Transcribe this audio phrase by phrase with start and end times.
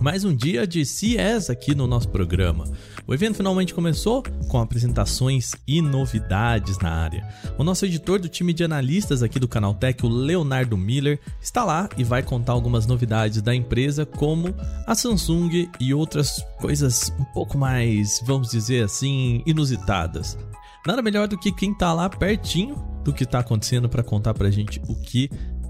[0.00, 2.64] Mais um dia de CES aqui no nosso programa.
[3.04, 7.28] O evento finalmente começou com apresentações e novidades na área.
[7.58, 11.88] O nosso editor do time de analistas aqui do Canaltech, o Leonardo Miller, está lá
[11.98, 14.54] e vai contar algumas novidades da empresa, como
[14.86, 20.38] a Samsung e outras coisas um pouco mais, vamos dizer assim, inusitadas.
[20.86, 24.50] Nada melhor do que quem está lá pertinho do que está acontecendo para contar pra
[24.50, 25.28] gente o que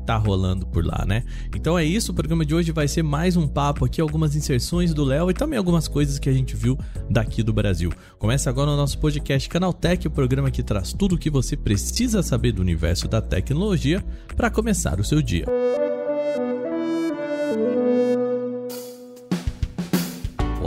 [0.09, 1.23] tá rolando por lá, né?
[1.55, 4.95] Então é isso, o programa de hoje vai ser mais um papo aqui, algumas inserções
[4.95, 6.79] do Léo e também algumas coisas que a gente viu
[7.11, 7.93] daqui do Brasil.
[8.19, 12.23] Começa agora o nosso podcast Canaltech, o programa que traz tudo o que você precisa
[12.23, 14.03] saber do universo da tecnologia
[14.35, 15.45] para começar o seu dia.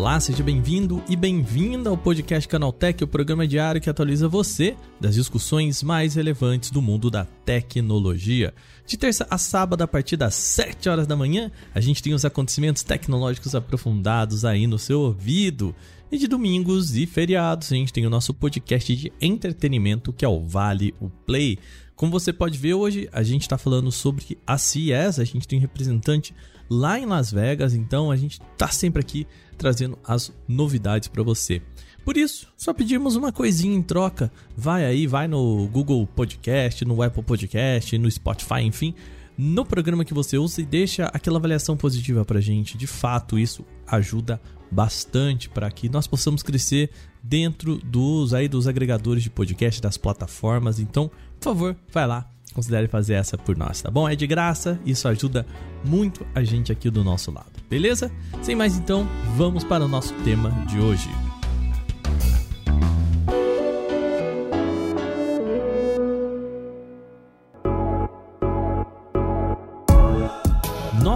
[0.02, 5.14] Olá, seja bem-vindo e bem-vinda ao podcast Canaltech, o programa diário que atualiza você das
[5.14, 8.52] discussões mais relevantes do mundo da tecnologia.
[8.84, 12.26] De terça a sábado, a partir das 7 horas da manhã, a gente tem os
[12.26, 15.76] acontecimentos tecnológicos aprofundados aí no seu ouvido.
[16.12, 20.28] E de domingos e feriados, a gente tem o nosso podcast de entretenimento, que é
[20.28, 21.60] o Vale o Play.
[21.96, 25.60] Como você pode ver hoje, a gente está falando sobre a CES, a gente tem
[25.60, 26.34] um representante
[26.72, 29.28] lá em Las Vegas, então a gente está sempre aqui
[29.62, 31.62] trazendo as novidades para você.
[32.04, 34.32] Por isso, só pedimos uma coisinha em troca.
[34.58, 38.96] Vai aí, vai no Google Podcast, no Apple Podcast, no Spotify, enfim,
[39.38, 42.76] no programa que você usa e deixa aquela avaliação positiva pra gente.
[42.76, 46.90] De fato, isso ajuda bastante para que nós possamos crescer
[47.22, 50.80] dentro dos aí dos agregadores de podcast das plataformas.
[50.80, 54.10] Então, por favor, vai lá, considere fazer essa por nós, tá bom?
[54.10, 55.46] É de graça, isso ajuda
[55.86, 57.61] muito a gente aqui do nosso lado.
[57.72, 58.12] Beleza?
[58.42, 61.10] Sem mais então, vamos para o nosso tema de hoje.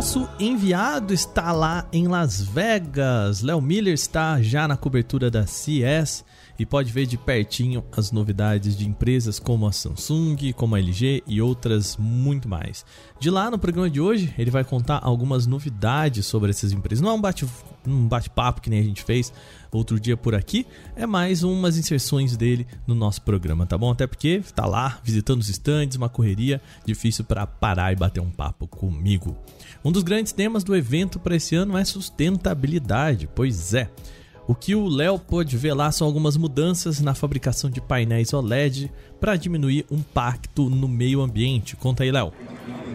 [0.05, 3.41] Nosso enviado está lá em Las Vegas.
[3.41, 6.23] Léo Miller está já na cobertura da CES
[6.59, 11.23] e pode ver de pertinho as novidades de empresas como a Samsung, como a LG
[11.25, 12.85] e outras muito mais.
[13.19, 17.01] De lá no programa de hoje, ele vai contar algumas novidades sobre essas empresas.
[17.01, 17.47] Não é um bate
[17.87, 19.33] um bate-papo que nem a gente fez
[19.75, 20.65] outro dia por aqui,
[20.95, 23.91] é mais umas inserções dele no nosso programa, tá bom?
[23.91, 28.31] Até porque tá lá visitando os estandes, uma correria difícil para parar e bater um
[28.31, 29.37] papo comigo.
[29.83, 33.89] Um dos grandes temas do evento para esse ano é sustentabilidade, pois é.
[34.47, 38.91] O que o Léo pôde ver lá são algumas mudanças na fabricação de painéis OLED
[39.19, 41.75] para diminuir o impacto no meio ambiente.
[41.75, 42.31] Conta aí, Léo.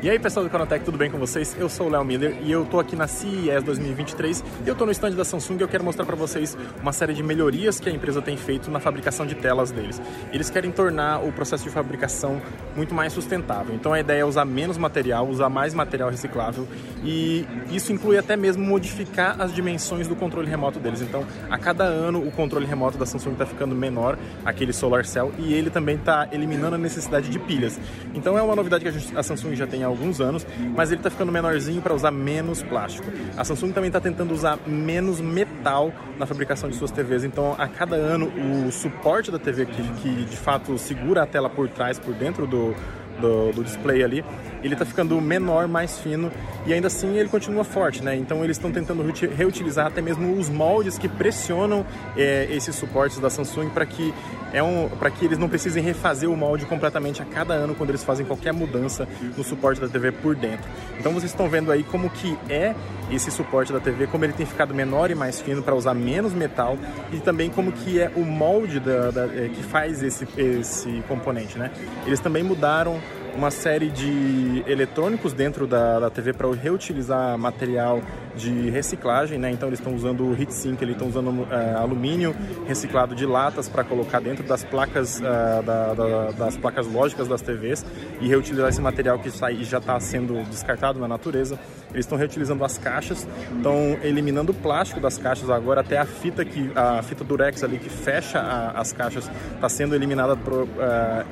[0.02, 1.54] E aí pessoal do Canotech, tudo bem com vocês?
[1.58, 4.86] Eu sou o Léo Miller e eu tô aqui na CES 2023 e eu tô
[4.86, 7.86] no stand da Samsung e eu quero mostrar para vocês uma série de melhorias que
[7.88, 10.00] a empresa tem feito na fabricação de telas deles.
[10.32, 12.40] Eles querem tornar o processo de fabricação
[12.74, 13.74] muito mais sustentável.
[13.74, 16.66] Então a ideia é usar menos material, usar mais material reciclável
[17.04, 21.02] e isso inclui até mesmo modificar as dimensões do controle remoto deles.
[21.02, 25.32] Então a cada ano o controle remoto da Samsung está ficando menor, aquele Solar Cell,
[25.38, 27.78] e ele também está eliminando a necessidade de pilhas.
[28.14, 30.46] Então é uma novidade que a Samsung já tem há alguns anos,
[30.76, 33.10] mas ele está ficando menorzinho para usar menos plástico.
[33.36, 37.66] A Samsung também está tentando usar menos metal na fabricação de suas TVs, então a
[37.66, 38.30] cada ano
[38.66, 42.46] o suporte da TV que, que de fato segura a tela por trás, por dentro
[42.46, 42.74] do,
[43.20, 44.24] do, do display ali,
[44.62, 46.30] ele está ficando menor, mais fino
[46.66, 48.16] e ainda assim ele continua forte, né?
[48.16, 49.02] Então eles estão tentando
[49.36, 51.84] reutilizar até mesmo os moldes que pressionam
[52.16, 54.14] é, esses suportes da Samsung para que
[54.52, 57.90] é um, para que eles não precisem refazer o molde completamente a cada ano quando
[57.90, 60.68] eles fazem qualquer mudança no suporte da TV por dentro.
[60.98, 62.74] Então vocês estão vendo aí como que é
[63.10, 66.32] esse suporte da TV, como ele tem ficado menor e mais fino para usar menos
[66.32, 66.76] metal
[67.12, 71.58] e também como que é o molde da, da, é, que faz esse, esse componente,
[71.58, 71.70] né?
[72.06, 73.00] Eles também mudaram
[73.34, 78.00] uma série de eletrônicos dentro da, da TV para reutilizar material
[78.40, 79.50] de reciclagem, né?
[79.50, 82.34] Então eles estão usando o heat sink, eles estão usando é, alumínio
[82.66, 87.42] reciclado de latas para colocar dentro das placas uh, da, da, das placas lógicas das
[87.42, 87.84] TVs
[88.20, 91.58] e reutilizar esse material que sai, já está sendo descartado na natureza.
[91.92, 93.26] Eles estão reutilizando as caixas,
[93.56, 97.78] estão eliminando o plástico das caixas agora até a fita que a fita durex ali
[97.78, 100.68] que fecha a, as caixas está sendo eliminada pro, uh,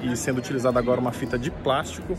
[0.03, 2.17] e sendo utilizada agora uma fita de plástico.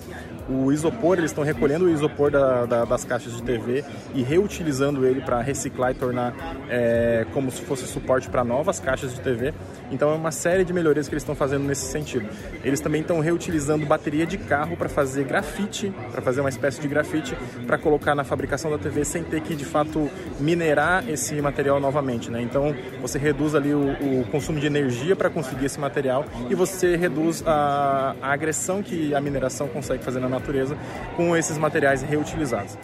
[0.49, 3.83] O isopor eles estão recolhendo o isopor da, das caixas de TV
[4.15, 6.33] e reutilizando reutilizando ele para reciclar e tornar
[6.69, 9.53] é, como se fosse suporte para novas caixas de TV.
[9.91, 12.27] Então é uma série de melhorias que eles estão fazendo nesse sentido.
[12.63, 16.87] Eles também estão reutilizando bateria de carro para fazer grafite, para fazer uma espécie de
[16.87, 17.35] grafite
[17.67, 20.09] para colocar na fabricação da TV sem ter que de fato
[20.39, 22.41] minerar esse material novamente, né?
[22.41, 23.91] Então você reduz ali o,
[24.21, 29.13] o consumo de energia para conseguir esse material e você reduz a, a agressão que
[29.13, 30.77] a mineração consegue fazer na natureza
[31.15, 32.77] com esses materiais reutilizados.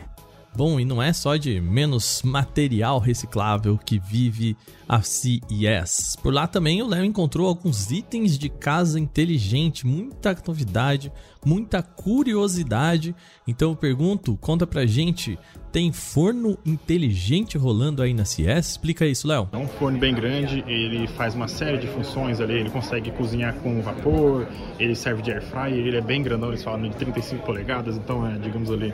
[0.56, 4.56] Bom, e não é só de menos material reciclável que vive
[4.88, 6.16] a CES.
[6.22, 11.12] Por lá também o Léo encontrou alguns itens de casa inteligente, muita novidade,
[11.46, 13.16] muita curiosidade.
[13.48, 15.38] Então eu pergunto, conta pra gente,
[15.72, 18.70] tem forno inteligente rolando aí na CES?
[18.72, 19.50] Explica isso, Léo.
[19.52, 23.56] É um forno bem grande, ele faz uma série de funções ali, ele consegue cozinhar
[23.56, 24.48] com vapor,
[24.80, 28.26] ele serve de air fryer, ele é bem grandão, eles falam de 35 polegadas, então
[28.26, 28.94] é, digamos ali,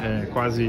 [0.00, 0.68] é, quase,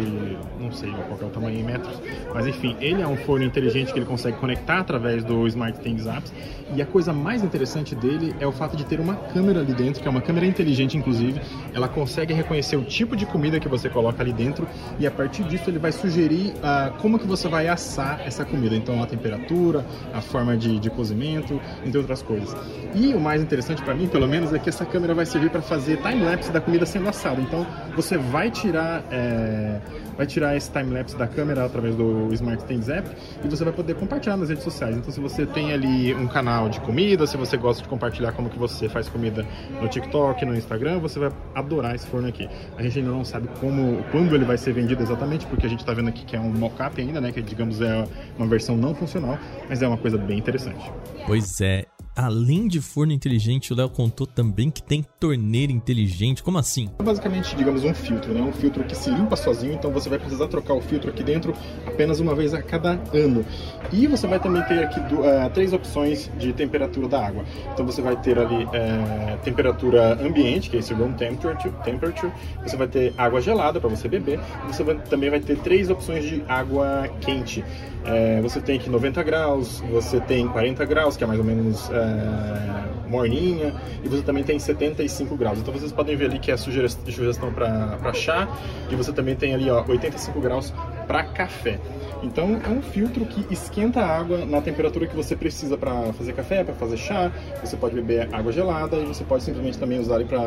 [0.59, 2.01] não sei qual é o tamanho em metros,
[2.33, 6.05] mas enfim, ele é um forno inteligente que ele consegue conectar através do Smart Things
[6.05, 6.33] Apps.
[6.75, 10.01] E a coisa mais interessante dele é o fato de ter uma câmera ali dentro,
[10.01, 11.39] que é uma câmera inteligente, inclusive.
[11.73, 14.67] Ela consegue reconhecer o tipo de comida que você coloca ali dentro
[14.97, 18.75] e a partir disso ele vai sugerir uh, como que você vai assar essa comida.
[18.75, 22.55] Então a temperatura, a forma de, de cozimento, entre outras coisas.
[22.95, 25.61] E o mais interessante para mim, pelo menos, é que essa câmera vai servir para
[25.61, 27.39] fazer time-lapse da comida sendo assada.
[27.39, 27.65] Então
[27.95, 29.79] você vai tirar é,
[30.17, 33.07] vai tirar esse time-lapse da câmera através do Smart Things App
[33.43, 34.97] e você vai poder compartilhar nas redes sociais.
[34.97, 38.49] Então, se você tem ali um canal de comida, se você gosta de compartilhar como
[38.49, 39.45] que você faz comida
[39.79, 42.49] no TikTok, no Instagram, você vai adorar esse forno aqui.
[42.75, 45.81] A gente ainda não sabe como, quando ele vai ser vendido exatamente, porque a gente
[45.81, 47.31] está vendo aqui que é um mock-up ainda, né?
[47.31, 48.05] Que digamos é
[48.37, 49.37] uma versão não funcional,
[49.69, 50.91] mas é uma coisa bem interessante.
[51.27, 51.85] Pois é,
[52.15, 56.43] além de forno inteligente, o Léo contou também que tem torneira inteligente.
[56.43, 56.89] Como assim?
[56.99, 58.41] É basicamente, digamos, um filtro, né?
[58.41, 61.53] Um filtro que se limpa sozinho, então você vai precisar trocar o filtro aqui dentro
[61.85, 63.45] apenas uma vez a cada ano.
[63.91, 67.43] E você vai também ter aqui uh, três opções de temperatura da água.
[67.73, 72.31] Então você vai ter ali uh, temperatura ambiente, que é esse room temperature, temperature.
[72.63, 74.39] Você vai ter água gelada para você beber.
[74.67, 77.63] Você vai, também vai ter três opções de água quente.
[78.03, 81.89] Uh, você tem aqui 90 graus, você tem 40 graus, que é mais ou menos
[81.89, 83.73] é, morninha,
[84.03, 85.59] e você também tem 75 graus.
[85.59, 88.47] Então vocês podem ver ali que é sugestão para chá,
[88.89, 90.73] e você também tem ali ó, 85 graus
[91.07, 91.79] para café.
[92.23, 96.33] Então é um filtro que esquenta a água na temperatura que você precisa para fazer
[96.33, 97.31] café, para fazer chá.
[97.61, 100.39] Você pode beber água gelada e você pode simplesmente também usar ele para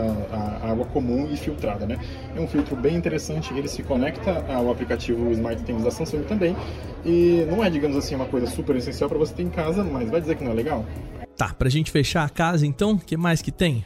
[0.63, 1.99] água comum e filtrada, né?
[2.35, 3.53] É um filtro bem interessante.
[3.53, 6.57] Ele se conecta ao aplicativo Smart Things da Samsung também
[7.05, 10.09] e não é, digamos assim, uma coisa super essencial para você ter em casa, mas
[10.09, 10.85] vai dizer que não é legal?
[11.37, 13.85] Tá, pra gente fechar a casa então, o que mais que tem?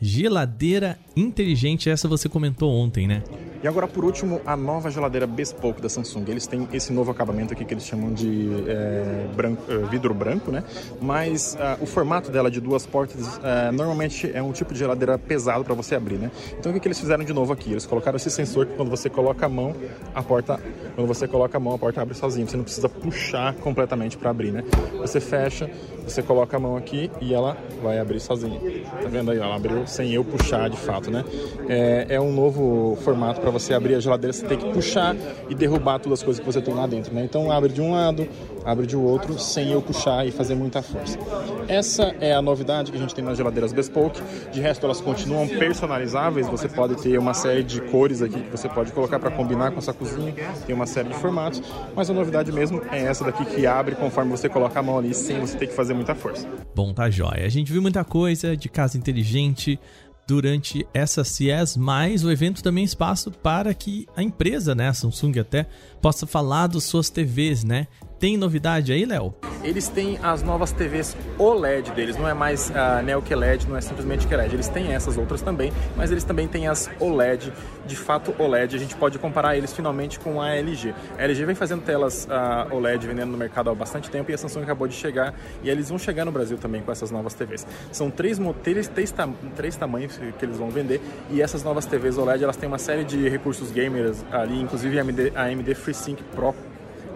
[0.00, 3.22] Geladeira inteligente, essa você comentou ontem, né?
[3.60, 6.24] E agora, por último, a nova geladeira Bespoke da Samsung.
[6.28, 10.52] Eles têm esse novo acabamento aqui que eles chamam de é, branco, é, vidro branco,
[10.52, 10.62] né?
[11.02, 15.18] Mas uh, o formato dela de duas portas uh, normalmente é um tipo de geladeira
[15.18, 16.30] pesado para você abrir, né?
[16.56, 17.72] Então o que, que eles fizeram de novo aqui?
[17.72, 19.74] Eles colocaram esse sensor que quando você coloca a mão,
[20.14, 20.60] a porta,
[20.94, 22.46] quando você coloca a mão, a porta abre sozinha.
[22.46, 24.62] Você não precisa puxar completamente para abrir, né?
[24.98, 25.68] Você fecha,
[26.08, 28.58] você coloca a mão aqui e ela vai abrir sozinha.
[29.02, 29.38] Tá vendo aí?
[29.38, 31.24] Ela abriu sem eu puxar de fato, né?
[31.68, 35.14] É, é um novo formato para você abrir a geladeira, você tem que puxar
[35.48, 37.24] e derrubar todas as coisas que você tem lá dentro, né?
[37.24, 38.26] Então abre de um lado,
[38.68, 41.18] abre de outro, sem eu puxar e fazer muita força.
[41.66, 44.20] Essa é a novidade que a gente tem nas geladeiras Bespoke.
[44.52, 46.46] De resto, elas continuam personalizáveis.
[46.48, 49.78] Você pode ter uma série de cores aqui que você pode colocar para combinar com
[49.78, 50.34] a sua cozinha.
[50.66, 51.62] Tem uma série de formatos.
[51.96, 55.14] Mas a novidade mesmo é essa daqui que abre conforme você coloca a mão ali,
[55.14, 56.46] sem você ter que fazer muita força.
[56.74, 57.46] Bom, tá jóia.
[57.46, 59.80] A gente viu muita coisa de casa inteligente,
[60.28, 64.92] durante essa CES, mas o evento também é espaço para que a empresa, né, a
[64.92, 65.66] Samsung até,
[66.02, 67.86] possa falar das suas TVs, né?
[68.18, 69.32] Tem novidade aí, Léo?
[69.62, 73.80] Eles têm as novas TVs OLED deles, não é mais a Neo QLED, não é
[73.80, 74.54] simplesmente QLED.
[74.54, 77.52] Eles têm essas outras também, mas eles também têm as OLED,
[77.86, 78.74] de fato OLED.
[78.74, 80.94] A gente pode comparar eles finalmente com a LG.
[81.16, 84.38] A LG vem fazendo telas uh, OLED vendendo no mercado há bastante tempo e a
[84.38, 85.32] Samsung acabou de chegar
[85.62, 87.66] e eles vão chegar no Brasil também com essas novas TVs.
[87.92, 89.14] São três, três, três,
[89.54, 93.04] três tamanhos que eles vão vender e essas novas TVs OLED elas têm uma série
[93.04, 96.54] de recursos gamers ali, inclusive a AMD, a AMD FreeSync Pro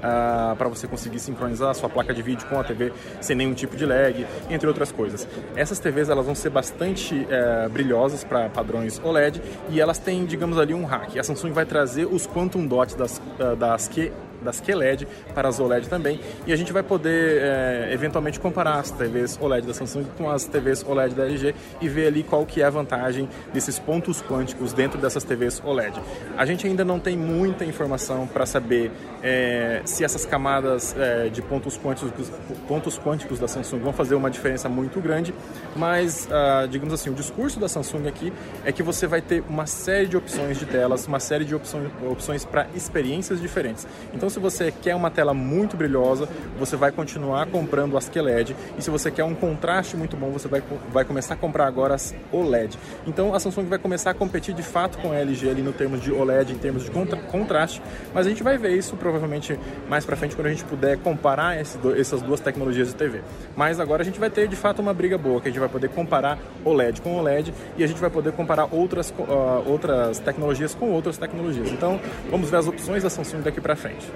[0.03, 3.55] ah, para você conseguir sincronizar a sua placa de vídeo com a TV sem nenhum
[3.55, 5.29] tipo de lag, entre outras coisas.
[5.55, 10.59] Essas TVs elas vão ser bastante uh, brilhosas para padrões OLED e elas têm, digamos
[10.59, 11.19] ali, um hack.
[11.19, 14.11] A Samsung vai trazer os Quantum Dots das, uh, das Q
[14.43, 16.21] das QLED para as OLED também.
[16.47, 20.45] E a gente vai poder é, eventualmente comparar as TVs OLED da Samsung com as
[20.45, 24.73] TVs OLED da LG e ver ali qual que é a vantagem desses pontos quânticos
[24.73, 26.01] dentro dessas TVs OLED.
[26.37, 28.91] A gente ainda não tem muita informação para saber
[29.23, 32.31] é, se essas camadas é, de pontos quânticos,
[32.67, 35.35] pontos quânticos da Samsung vão fazer uma diferença muito grande,
[35.77, 38.33] mas, ah, digamos assim, o discurso da Samsung aqui
[38.65, 41.91] é que você vai ter uma série de opções de telas, uma série de opções,
[42.09, 43.87] opções para experiências diferentes.
[44.13, 48.83] Então, se você quer uma tela muito brilhosa, você vai continuar comprando as QLED, e
[48.83, 52.15] se você quer um contraste muito bom, você vai, vai começar a comprar agora as
[52.33, 52.79] OLED.
[53.07, 56.01] Então, a Samsung vai começar a competir de fato com a LG ali no termos
[56.01, 57.83] de OLED, em termos de contra, contraste,
[58.15, 59.59] mas a gente vai ver isso provavelmente
[59.89, 63.21] mais para frente quando a gente puder comparar esse, essas duas tecnologias de TV.
[63.55, 65.69] Mas agora a gente vai ter de fato uma briga boa, que a gente vai
[65.69, 70.75] poder comparar OLED com OLED e a gente vai poder comparar outras, uh, outras tecnologias
[70.75, 71.71] com outras tecnologias.
[71.71, 74.11] Então, vamos ver as opções da Samsung daqui para frente.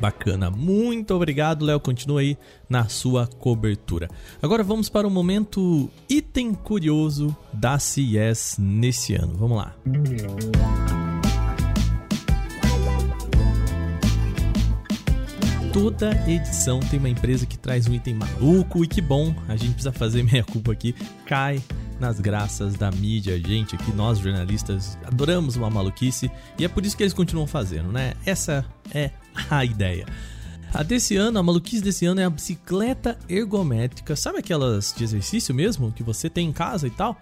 [0.00, 1.80] Bacana, muito obrigado, Léo.
[1.80, 2.36] Continua aí
[2.68, 4.08] na sua cobertura.
[4.42, 9.34] Agora vamos para o momento item curioso da CES nesse ano.
[9.36, 9.74] Vamos lá.
[15.76, 19.72] toda edição tem uma empresa que traz um item maluco e que bom, a gente
[19.72, 20.94] precisa fazer meia culpa aqui,
[21.26, 21.62] cai
[22.00, 23.38] nas graças da mídia.
[23.38, 27.92] Gente, aqui nós jornalistas adoramos uma maluquice e é por isso que eles continuam fazendo,
[27.92, 28.14] né?
[28.24, 29.10] Essa é
[29.50, 30.06] a ideia.
[30.72, 34.16] A desse ano, a maluquice desse ano é a bicicleta ergométrica.
[34.16, 37.18] Sabe aquelas de exercício mesmo que você tem em casa e tal?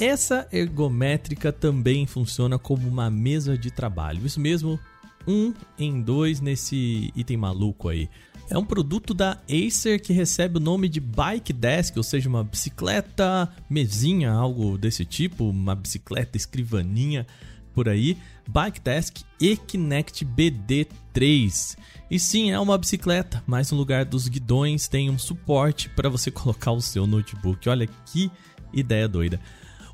[0.00, 4.24] Essa ergométrica também funciona como uma mesa de trabalho.
[4.24, 4.78] Isso mesmo,
[5.26, 8.08] um em dois nesse item maluco aí.
[8.50, 12.42] É um produto da Acer que recebe o nome de Bike Desk, ou seja, uma
[12.42, 17.26] bicicleta mesinha, algo desse tipo, uma bicicleta escrivaninha
[17.74, 18.16] por aí.
[18.48, 21.76] Bike Desk Ekinect BD3.
[22.10, 26.30] E sim, é uma bicicleta, mas no lugar dos guidões tem um suporte para você
[26.32, 27.68] colocar o seu notebook.
[27.68, 28.30] Olha que
[28.72, 29.38] ideia doida.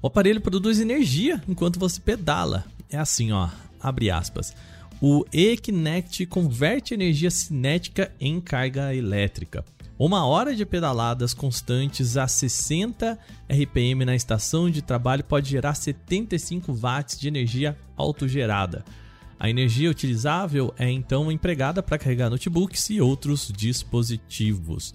[0.00, 2.64] O aparelho produz energia enquanto você pedala.
[2.88, 3.48] É assim, ó,
[3.80, 4.54] abre aspas.
[5.00, 9.64] O Ekinect converte energia cinética em carga elétrica.
[9.96, 13.16] Uma hora de pedaladas constantes a 60
[13.48, 18.84] RPM na estação de trabalho pode gerar 75 watts de energia autogerada.
[19.38, 24.92] A energia utilizável é então empregada para carregar notebooks e outros dispositivos.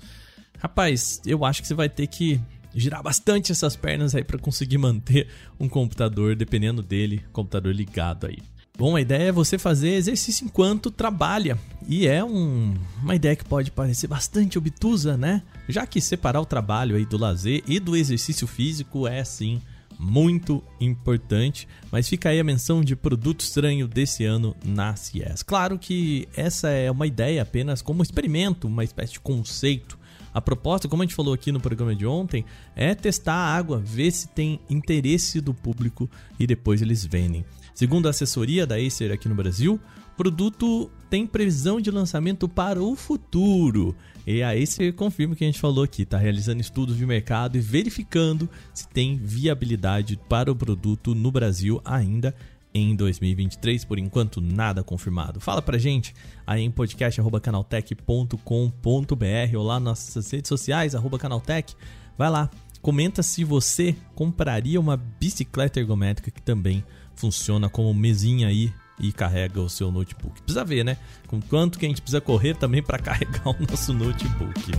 [0.57, 2.41] Rapaz, eu acho que você vai ter que
[2.75, 8.39] girar bastante essas pernas aí para conseguir manter um computador, dependendo dele, computador ligado aí.
[8.79, 11.59] Bom, a ideia é você fazer exercício enquanto trabalha.
[11.85, 15.43] E é um, uma ideia que pode parecer bastante obtusa, né?
[15.67, 19.61] Já que separar o trabalho aí do lazer e do exercício físico é sim
[19.99, 25.43] muito importante, mas fica aí a menção de produto estranho desse ano na CES.
[25.43, 29.99] Claro que essa é uma ideia apenas como experimento, uma espécie de conceito.
[30.33, 32.45] A proposta, como a gente falou aqui no programa de ontem,
[32.77, 36.09] é testar a água, ver se tem interesse do público
[36.39, 37.43] e depois eles vendem.
[37.79, 39.79] Segundo a assessoria da Acer aqui no Brasil,
[40.11, 43.95] o produto tem previsão de lançamento para o futuro.
[44.27, 47.57] E a Acer confirma o que a gente falou aqui, está realizando estudos de mercado
[47.57, 52.35] e verificando se tem viabilidade para o produto no Brasil ainda
[52.73, 55.39] em 2023, por enquanto nada confirmado.
[55.39, 56.13] Fala pra gente
[56.45, 61.73] aí em podcast@canaltech.com.br ou lá nas nossas redes sociais @canaltech.
[62.17, 62.49] Vai lá,
[62.81, 66.83] comenta se você compraria uma bicicleta ergométrica que também
[67.19, 70.41] funciona como mesinha aí e carrega o seu notebook.
[70.41, 70.97] Precisa ver, né?
[71.27, 74.71] Com quanto que a gente precisa correr também para carregar o nosso notebook.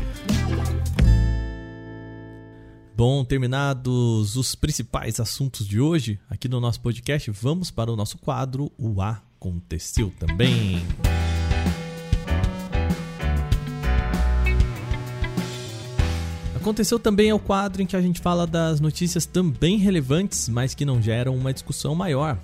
[2.97, 8.19] Bom, terminados os principais assuntos de hoje aqui no nosso podcast, vamos para o nosso
[8.19, 10.83] quadro O Aconteceu Também.
[16.61, 20.75] Aconteceu também é o quadro em que a gente fala das notícias também relevantes, mas
[20.75, 22.39] que não geram uma discussão maior.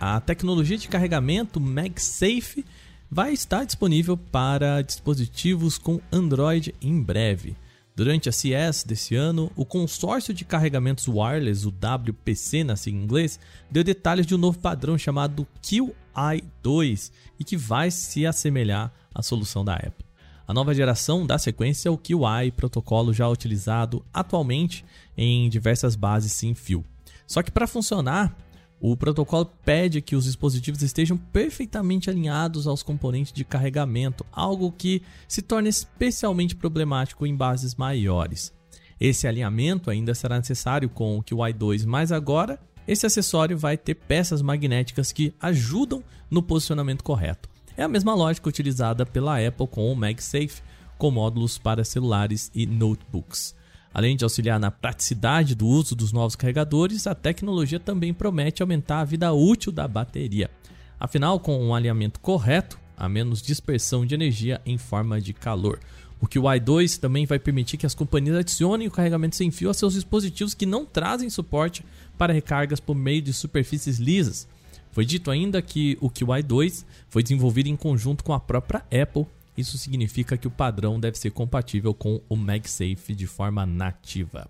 [0.00, 2.64] A tecnologia de carregamento MagSafe
[3.08, 7.56] vai estar disponível para dispositivos com Android em breve.
[7.94, 13.04] Durante a CES desse ano, o consórcio de carregamentos wireless, o WPC na sigla em
[13.04, 13.38] inglês,
[13.70, 19.64] deu detalhes de um novo padrão chamado QI2 e que vai se assemelhar à solução
[19.64, 20.05] da Apple.
[20.46, 24.84] A nova geração dá sequência ao QI, protocolo já utilizado atualmente
[25.16, 26.84] em diversas bases sem fio.
[27.26, 28.36] Só que para funcionar,
[28.80, 35.02] o protocolo pede que os dispositivos estejam perfeitamente alinhados aos componentes de carregamento, algo que
[35.26, 38.52] se torna especialmente problemático em bases maiores.
[39.00, 43.94] Esse alinhamento ainda será necessário com o QI 2, mas agora esse acessório vai ter
[43.94, 47.55] peças magnéticas que ajudam no posicionamento correto.
[47.76, 50.62] É a mesma lógica utilizada pela Apple com o MagSafe,
[50.96, 53.54] com módulos para celulares e notebooks.
[53.92, 59.00] Além de auxiliar na praticidade do uso dos novos carregadores, a tecnologia também promete aumentar
[59.00, 60.50] a vida útil da bateria.
[60.98, 65.78] Afinal, com um alinhamento correto, há menos dispersão de energia em forma de calor.
[66.18, 69.74] O QI 2 também vai permitir que as companhias adicionem o carregamento sem fio a
[69.74, 71.84] seus dispositivos que não trazem suporte
[72.16, 74.48] para recargas por meio de superfícies lisas.
[74.96, 79.26] Foi dito ainda que o QI 2 foi desenvolvido em conjunto com a própria Apple.
[79.54, 84.48] Isso significa que o padrão deve ser compatível com o MagSafe de forma nativa.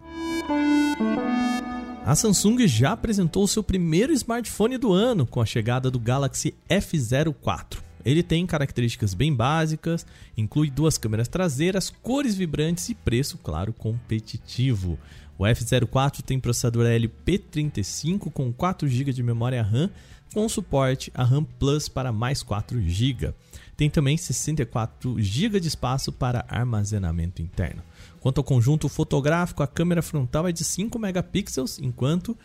[2.04, 7.78] A Samsung já apresentou seu primeiro smartphone do ano com a chegada do Galaxy F04.
[8.04, 14.96] Ele tem características bem básicas, inclui duas câmeras traseiras, cores vibrantes e preço, claro, competitivo.
[15.38, 19.90] O F04 tem processador LP35 com 4 GB de memória RAM,
[20.32, 23.34] com suporte a RAM Plus para mais 4 GB.
[23.76, 27.82] Tem também 64 GB de espaço para armazenamento interno.
[28.20, 32.36] Quanto ao conjunto fotográfico, a câmera frontal é de 5 megapixels, enquanto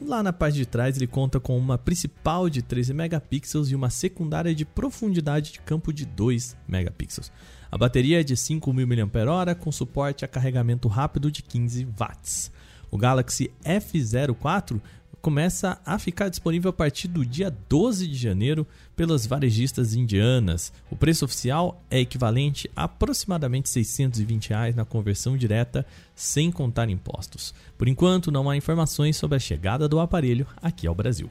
[0.00, 3.90] lá na parte de trás ele conta com uma principal de 13 megapixels e uma
[3.90, 7.32] secundária de profundidade de campo de 2 megapixels.
[7.70, 12.50] A bateria é de 5.000 mAh com suporte a carregamento rápido de 15 watts.
[12.90, 14.80] O Galaxy F04
[15.26, 20.72] começa a ficar disponível a partir do dia 12 de janeiro pelas varejistas indianas.
[20.88, 27.52] O preço oficial é equivalente a aproximadamente 620 reais na conversão direta, sem contar impostos.
[27.76, 31.28] Por enquanto, não há informações sobre a chegada do aparelho aqui ao Brasil.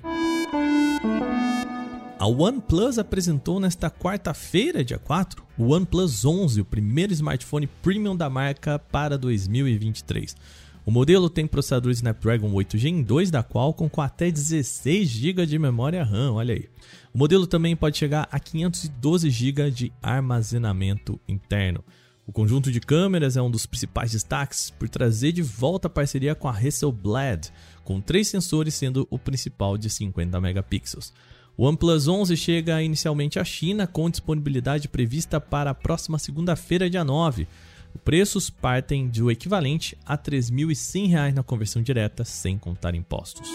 [2.26, 8.28] A OnePlus apresentou nesta quarta-feira, dia 4, o OnePlus 11, o primeiro smartphone premium da
[8.28, 10.36] marca para 2023.
[10.84, 15.60] O modelo tem processador Snapdragon 8 Gen 2 da Qualcomm com até 16 GB de
[15.60, 16.68] memória RAM, olha aí.
[17.14, 21.84] O modelo também pode chegar a 512 GB de armazenamento interno.
[22.26, 26.34] O conjunto de câmeras é um dos principais destaques por trazer de volta a parceria
[26.34, 27.50] com a Hasselblad,
[27.84, 31.14] com três sensores sendo o principal de 50 megapixels.
[31.58, 37.04] O OnePlus 11 chega inicialmente à China com disponibilidade prevista para a próxima segunda-feira, dia
[37.04, 37.48] 9.
[37.94, 43.50] Os preços partem do equivalente a R$ 3.100 na conversão direta, sem contar impostos.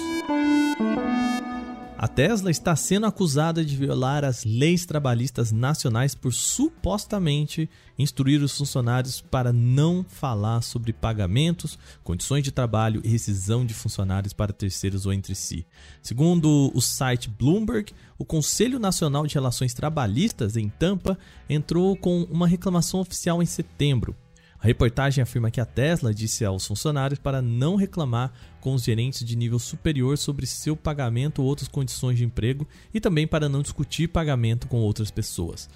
[2.02, 8.56] A Tesla está sendo acusada de violar as leis trabalhistas nacionais por supostamente instruir os
[8.56, 15.04] funcionários para não falar sobre pagamentos, condições de trabalho e rescisão de funcionários para terceiros
[15.04, 15.66] ou entre si.
[16.00, 21.18] Segundo o site Bloomberg, o Conselho Nacional de Relações Trabalhistas em Tampa
[21.50, 24.16] entrou com uma reclamação oficial em setembro
[24.60, 29.24] a reportagem afirma que a Tesla disse aos funcionários para não reclamar com os gerentes
[29.24, 33.62] de nível superior sobre seu pagamento ou outras condições de emprego e também para não
[33.62, 35.68] discutir pagamento com outras pessoas.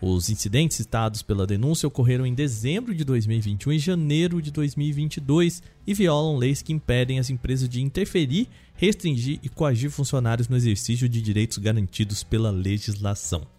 [0.00, 5.92] Os incidentes citados pela denúncia ocorreram em dezembro de 2021 e janeiro de 2022 e
[5.92, 11.20] violam leis que impedem as empresas de interferir, restringir e coagir funcionários no exercício de
[11.20, 13.57] direitos garantidos pela legislação.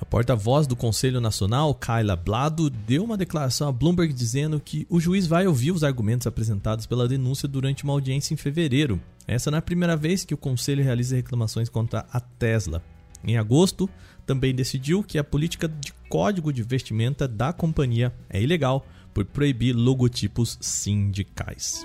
[0.00, 5.00] A porta-voz do Conselho Nacional, Kyla Blado, deu uma declaração a Bloomberg dizendo que o
[5.00, 9.00] juiz vai ouvir os argumentos apresentados pela denúncia durante uma audiência em fevereiro.
[9.26, 12.80] Essa não é a primeira vez que o Conselho realiza reclamações contra a Tesla.
[13.24, 13.90] Em agosto,
[14.24, 19.72] também decidiu que a política de código de vestimenta da companhia é ilegal por proibir
[19.72, 21.84] logotipos sindicais.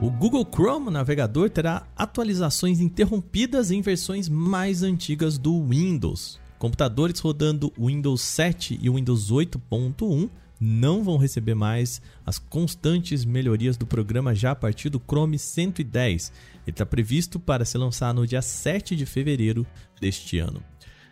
[0.00, 6.38] O Google Chrome navegador terá atualizações interrompidas em versões mais antigas do Windows.
[6.58, 10.28] Computadores rodando Windows 7 e Windows 8.1
[10.60, 16.30] não vão receber mais as constantes melhorias do programa já a partir do Chrome 110.
[16.66, 19.66] Ele está previsto para ser lançado no dia 7 de fevereiro
[19.98, 20.62] deste ano.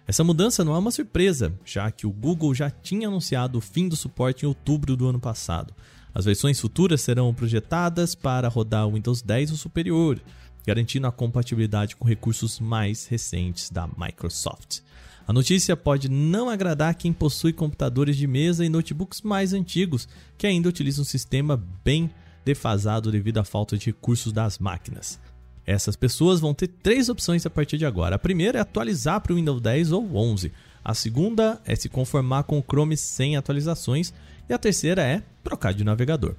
[0.06, 3.88] Essa mudança não é uma surpresa, já que o Google já tinha anunciado o fim
[3.88, 5.72] do suporte em outubro do ano passado.
[6.14, 10.20] As versões futuras serão projetadas para rodar Windows 10 ou superior,
[10.66, 14.80] garantindo a compatibilidade com recursos mais recentes da Microsoft.
[15.26, 20.46] A notícia pode não agradar quem possui computadores de mesa e notebooks mais antigos, que
[20.46, 22.10] ainda utilizam um sistema bem
[22.44, 25.18] defasado devido à falta de recursos das máquinas.
[25.66, 28.16] Essas pessoas vão ter três opções a partir de agora.
[28.16, 30.52] A primeira é atualizar para o Windows 10 ou 11.
[30.84, 34.12] A segunda é se conformar com o Chrome sem atualizações.
[34.48, 36.34] E a terceira é trocar de navegador.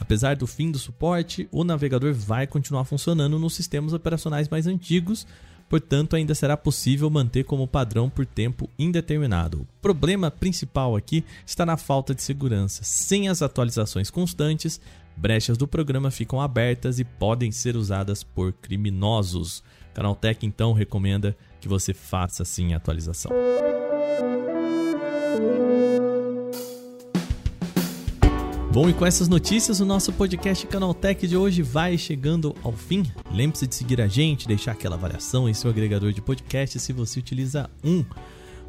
[0.00, 5.26] Apesar do fim do suporte, o navegador vai continuar funcionando nos sistemas operacionais mais antigos,
[5.68, 9.60] portanto, ainda será possível manter como padrão por tempo indeterminado.
[9.60, 12.80] O problema principal aqui está na falta de segurança.
[12.82, 14.80] Sem as atualizações constantes,
[15.20, 19.62] brechas do programa ficam abertas e podem ser usadas por criminosos.
[19.92, 23.30] Canaltech então recomenda que você faça sim a atualização.
[28.72, 33.04] Bom, e com essas notícias, o nosso podcast Canaltech de hoje vai chegando ao fim.
[33.30, 37.18] Lembre-se de seguir a gente, deixar aquela avaliação em seu agregador de podcast se você
[37.18, 38.04] utiliza um.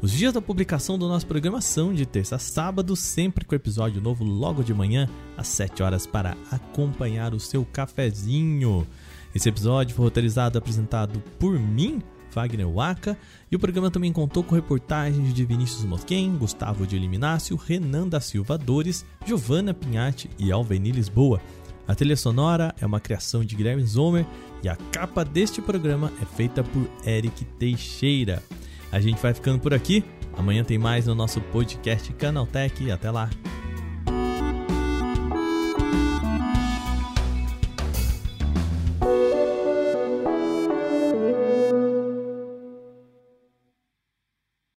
[0.02, 4.02] Os dias da publicação do nosso programa são de terça a sábado, sempre com episódio
[4.02, 8.84] novo logo de manhã, às 7 horas, para acompanhar o seu cafezinho.
[9.32, 12.02] Esse episódio foi roteirizado e apresentado por mim,
[12.34, 13.16] Wagner Waka,
[13.48, 18.20] e o programa também contou com reportagens de Vinícius Mosquen, Gustavo de Eliminácio, Renan da
[18.20, 21.40] Silva Dores, Giovanna Pinhatti e Alveni Lisboa.
[21.86, 24.26] A trilha sonora é uma criação de Guilherme Zomer
[24.64, 28.42] e a capa deste programa é feita por Eric Teixeira.
[28.92, 30.04] A gente vai ficando por aqui.
[30.34, 32.90] Amanhã tem mais no nosso podcast Canaltech.
[32.90, 33.30] Até lá!